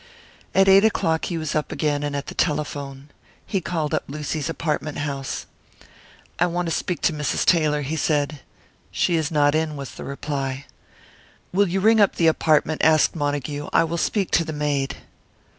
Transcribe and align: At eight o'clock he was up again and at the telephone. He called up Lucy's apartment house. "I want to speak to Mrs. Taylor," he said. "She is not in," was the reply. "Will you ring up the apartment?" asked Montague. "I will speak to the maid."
At 0.55 0.67
eight 0.67 0.83
o'clock 0.83 1.25
he 1.25 1.37
was 1.37 1.53
up 1.53 1.71
again 1.71 2.01
and 2.01 2.15
at 2.15 2.25
the 2.25 2.33
telephone. 2.33 3.09
He 3.45 3.61
called 3.61 3.93
up 3.93 4.05
Lucy's 4.07 4.49
apartment 4.49 4.97
house. 4.97 5.45
"I 6.39 6.47
want 6.47 6.67
to 6.67 6.73
speak 6.73 7.01
to 7.01 7.13
Mrs. 7.13 7.45
Taylor," 7.45 7.83
he 7.83 7.95
said. 7.95 8.39
"She 8.89 9.15
is 9.15 9.29
not 9.29 9.53
in," 9.53 9.75
was 9.75 9.91
the 9.91 10.03
reply. 10.03 10.65
"Will 11.53 11.67
you 11.67 11.79
ring 11.79 11.99
up 12.01 12.15
the 12.15 12.25
apartment?" 12.25 12.81
asked 12.83 13.15
Montague. 13.15 13.67
"I 13.71 13.83
will 13.83 13.99
speak 13.99 14.31
to 14.31 14.43
the 14.43 14.53
maid." 14.53 14.95